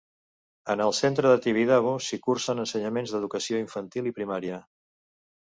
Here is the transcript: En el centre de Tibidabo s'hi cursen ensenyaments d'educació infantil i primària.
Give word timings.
En 0.73 0.79
el 0.85 0.95
centre 0.99 1.29
de 1.33 1.41
Tibidabo 1.43 1.91
s'hi 2.07 2.19
cursen 2.23 2.63
ensenyaments 2.65 3.15
d'educació 3.17 3.61
infantil 3.67 4.11
i 4.13 4.17
primària. 4.19 4.61